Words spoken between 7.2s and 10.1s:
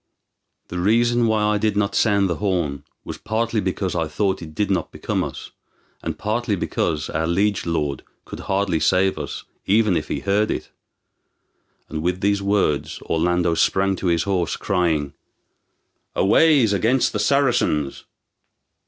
liege lord could hardly save us, even if